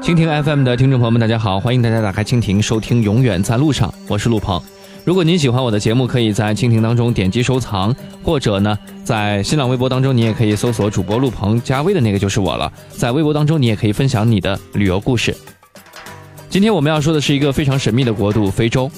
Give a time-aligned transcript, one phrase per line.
[0.00, 4.60] 蜻蜓 FM 的听众朋友们，大家好，欢迎大家打开蜻蜓收听《永远在路上》，我是陆鹏。
[5.04, 12.72] 如果您喜欢我的节目，可以在蜻蜓当中点击收藏，或者呢，在新浪微博当中，你也可以搜索主播陆鹏，加微的那个就是我了。
[12.90, 15.34] 在微博当中，你也可以分享你的旅游故事。
[16.48, 18.90] 今天我们要说的是一个非常神秘的国度——非洲。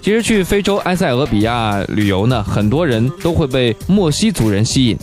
[0.00, 4.96] 其实去非洲埃塞俄比亚旅游呢，很多人都会被莫西族人吸引，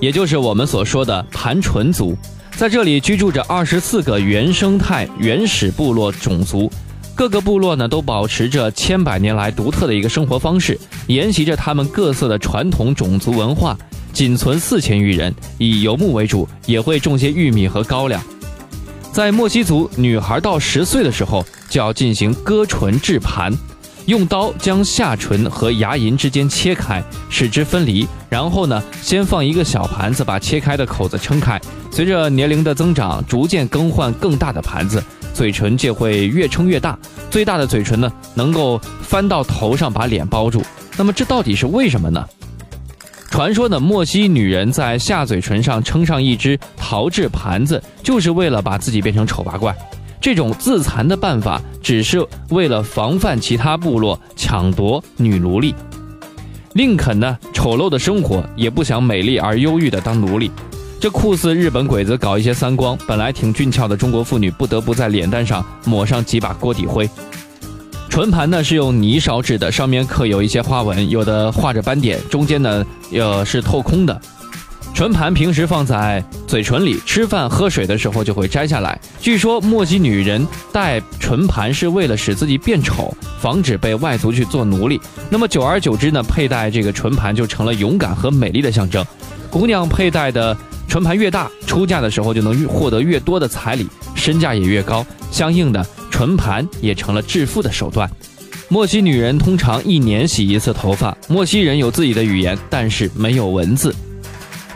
[0.00, 2.16] 也就是我们所说的盘纯族。
[2.56, 6.70] 在这里居住着二十四个原生态原始部落种族。
[7.12, 13.76] 各个部落呢都保持着千百年来独特的一个生活方式，沿袭着他们各色的传统种族文化，
[14.12, 18.22] 仅存四千余人，以游牧为主，也会种些玉米和高粱。
[19.12, 23.52] 在莫西族，女孩到十岁的时候就要进行割唇制盘，
[24.06, 35.02] 用刀将下唇和牙龈之间切开，使之分离，然后呢，先放一个小盘子，把切开的口子撑开，随着年龄的增长，逐渐更换更大的盘子。
[35.32, 36.96] 嘴唇就会越撑越大，
[37.28, 40.62] 最大的嘴唇呢，能够翻到头上把脸包住。
[40.96, 42.24] 那么这到底是为什么呢？
[43.30, 49.74] 传说呢，莫西女人在下嘴唇上撑上一只陶制盘子，就是为了把自己变成丑八怪。
[50.24, 55.74] 这种自残的办法，只是为了防范其他部落抢夺女奴隶。
[56.72, 60.50] 宁肯呢丑陋的生活，也不想美丽而忧郁的当奴隶。
[60.98, 67.06] 这酷似日本鬼子搞一些三光，本来挺俊俏的中国妇女不得不在脸蛋上抹上几把锅底灰。
[68.08, 74.18] 唇盘呢是用泥烧制的，上面刻有一些花纹，有的画着斑点，中间呢呃是透空的。
[74.94, 78.96] 唇盘平时放在嘴唇里，吃饭喝水的时候就会摘下来。
[79.20, 85.00] 据说墨西女人戴唇盘是为了使自己变丑，防止被外族去做奴隶。
[85.28, 89.04] 那么久而久之呢，佩戴这个唇盘就成了勇敢和美丽的象征。
[89.50, 90.56] 姑娘佩戴的。
[90.86, 95.04] 唇盘越大，出嫁的时候就能获得越多的彩礼，身价也越高。
[95.28, 98.08] 相应的，唇盘也成了致富的手段。
[98.68, 101.16] 墨西女人通常一年洗一次头发。
[101.26, 103.92] 墨西人有自己的语言，但是没有文字。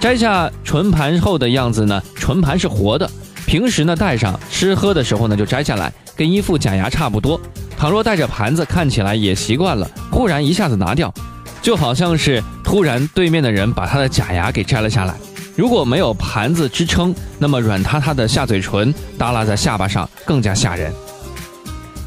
[0.01, 2.01] 摘下唇盘后的样子呢？
[2.15, 3.11] 唇盘是活的，
[3.47, 7.41] 平时呢戴上，吃喝的时候呢就摘下来，跟一副假牙差不多。
[7.77, 11.13] 倘若带着盘子，看起来也习惯了，忽然一下子拿掉，
[11.61, 15.15] 就好像是突然对面的人把他的假牙给摘了下来。
[15.57, 20.93] 如果没有盘子支撑，那么软塌塌的下嘴唇耷拉在下巴上更加吓人。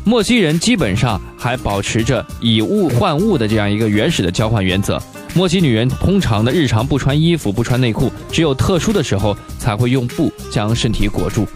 [0.04, 5.02] 墨西人基本上还保持着以物换物的这样一个原始的交换原则。
[5.34, 11.48] 墨西女人通常的日常不穿衣服、不穿内裤，只有特殊的时候才会用布将身体裹住。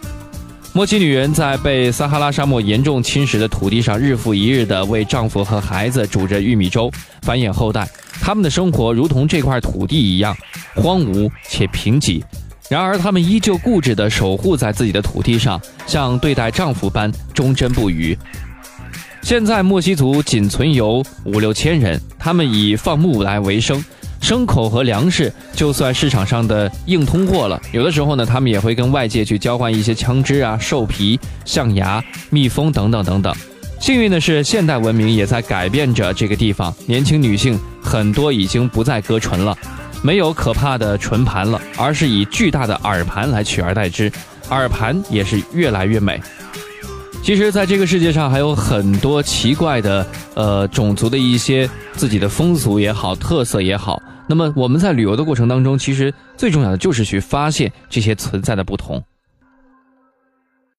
[0.73, 6.91] 墨西女人在被撒哈拉沙漠严重侵蚀的土地上，日复一日地为丈夫和孩子煮着玉米粥，
[7.23, 7.88] 繁衍后代。
[8.22, 10.35] 他们的生活如同这块土地一样
[10.75, 12.22] 荒芜且贫瘠，
[12.69, 18.17] 然而他们依旧固执地守护在自己的土地上，像对待丈夫般忠贞不渝。
[19.21, 23.83] 现在莫西族仅存有五六千人，他们以放牧来为生，
[24.21, 27.59] 牲口和粮食就算市场上的硬通货了。
[27.71, 33.35] 有的时候呢，他们也会跟外界去交换一些枪支啊、兽皮、象牙、蜜蜂等等等等。
[33.79, 36.73] 幸运的是，现代文明也在改变着这个地方。
[36.87, 39.55] 年轻女性很多已经不再割唇了，
[40.05, 44.11] 没有可怕的唇盘了，而是以巨大的耳盘来取而代之。
[44.51, 46.21] 耳盘也是越来越美。
[47.23, 50.05] 其实，在这个世界上还有很多奇怪的
[50.35, 53.99] 呃种族的一些自己的风俗也好，特色也好。
[54.27, 59.03] 那么我们在旅游的过程当中，其实最重要的就是去发现这些存在的不同。